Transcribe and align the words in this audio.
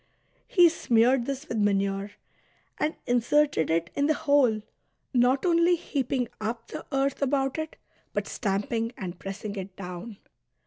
He 0.47 0.67
smeared 0.67 1.27
this 1.27 1.47
with 1.47 1.59
manure, 1.59 2.13
and 2.79 2.95
inserted 3.05 3.69
it 3.69 3.91
in 3.93 4.07
the 4.07 4.15
hole, 4.15 4.63
not 5.13 5.45
only 5.45 5.75
heaping 5.75 6.27
up 6.39 6.69
the 6.69 6.87
earth 6.91 7.21
about 7.21 7.59
it, 7.59 7.75
but 8.11 8.25
stamping 8.25 8.93
and 8.97 9.19
pressing 9.19 9.55
it 9.57 9.75
down. 9.75 10.17